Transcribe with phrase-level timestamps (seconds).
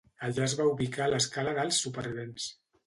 [0.27, 2.51] Allà es va ubicar l'escala dels supervivents.